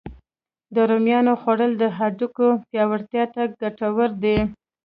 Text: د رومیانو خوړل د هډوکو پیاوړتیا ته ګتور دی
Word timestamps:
د 0.75 0.77
رومیانو 0.89 1.33
خوړل 1.41 1.71
د 1.77 1.83
هډوکو 1.97 2.47
پیاوړتیا 2.69 3.23
ته 3.33 3.41
ګتور 3.59 4.09
دی 4.23 4.37